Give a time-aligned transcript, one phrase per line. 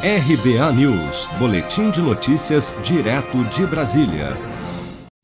[0.00, 4.36] RBA News, Boletim de Notícias, direto de Brasília.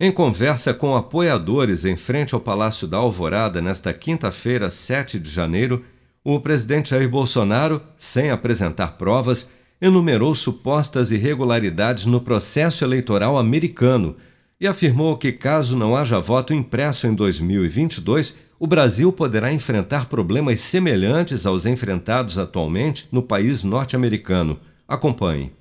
[0.00, 5.84] Em conversa com apoiadores em frente ao Palácio da Alvorada nesta quinta-feira, 7 de janeiro,
[6.24, 9.48] o presidente Jair Bolsonaro, sem apresentar provas,
[9.80, 14.16] enumerou supostas irregularidades no processo eleitoral americano
[14.60, 20.60] e afirmou que, caso não haja voto impresso em 2022, o Brasil poderá enfrentar problemas
[20.60, 24.58] semelhantes aos enfrentados atualmente no país norte-americano.
[24.86, 25.52] Acompanhe.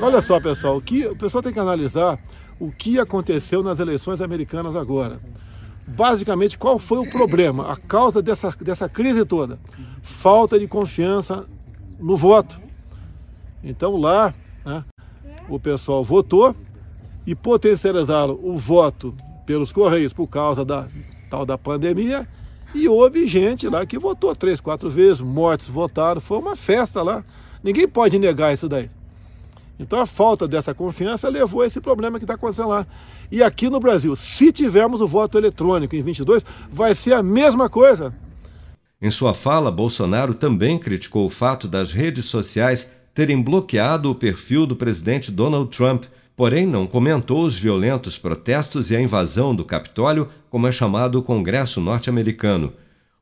[0.00, 2.18] Olha só, pessoal, o, que, o pessoal tem que analisar
[2.60, 5.20] o que aconteceu nas eleições americanas agora.
[5.86, 9.58] Basicamente, qual foi o problema, a causa dessa, dessa crise toda?
[10.02, 11.46] Falta de confiança
[11.98, 12.60] no voto.
[13.64, 14.34] Então lá,
[14.64, 14.84] né,
[15.48, 16.54] o pessoal votou
[17.26, 19.14] e potencializaram o voto
[19.46, 20.88] pelos Correios por causa da
[21.30, 22.28] tal da pandemia
[22.74, 27.24] e houve gente lá que votou três, quatro vezes, mortos votaram, foi uma festa lá.
[27.62, 28.90] Ninguém pode negar isso daí.
[29.78, 32.86] Então a falta dessa confiança levou a esse problema que está acontecendo lá.
[33.30, 37.68] E aqui no Brasil, se tivermos o voto eletrônico em 22, vai ser a mesma
[37.68, 38.14] coisa.
[39.00, 44.66] Em sua fala, Bolsonaro também criticou o fato das redes sociais terem bloqueado o perfil
[44.66, 46.04] do presidente Donald Trump,
[46.36, 51.22] porém não comentou os violentos protestos e a invasão do Capitólio, como é chamado o
[51.22, 52.72] Congresso norte-americano.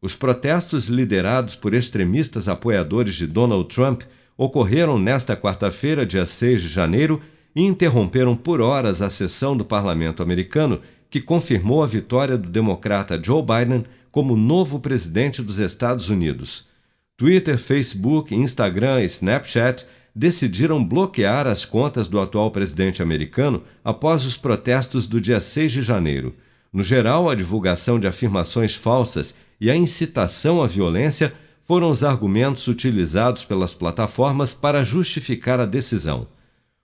[0.01, 4.03] Os protestos liderados por extremistas apoiadores de Donald Trump
[4.37, 7.21] ocorreram nesta quarta-feira, dia 6 de janeiro,
[7.55, 10.81] e interromperam por horas a sessão do parlamento americano
[11.11, 16.69] que confirmou a vitória do democrata Joe Biden como novo presidente dos Estados Unidos.
[17.17, 24.37] Twitter, Facebook, Instagram e Snapchat decidiram bloquear as contas do atual presidente americano após os
[24.37, 26.35] protestos do dia 6 de janeiro.
[26.73, 31.33] No geral, a divulgação de afirmações falsas e a incitação à violência
[31.65, 36.27] foram os argumentos utilizados pelas plataformas para justificar a decisão.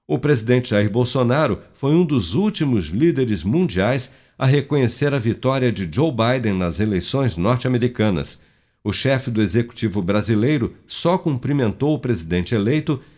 [0.06, 5.88] O presidente Jair Bolsonaro foi um dos últimos líderes mundiais a reconhecer a vitória de
[5.92, 8.42] Joe Biden nas eleições norte-americanas.
[8.84, 13.00] O chefe do executivo brasileiro só cumprimentou o presidente eleito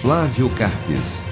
[0.00, 1.26] Flávio Carpes.